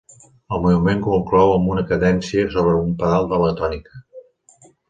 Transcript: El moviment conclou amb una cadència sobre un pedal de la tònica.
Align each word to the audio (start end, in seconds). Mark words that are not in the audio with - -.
El 0.55 0.61
moviment 0.63 1.03
conclou 1.07 1.53
amb 1.59 1.69
una 1.75 1.85
cadència 1.93 2.49
sobre 2.57 2.75
un 2.87 2.99
pedal 3.03 3.31
de 3.35 3.43
la 3.47 3.55
tònica. 3.61 4.05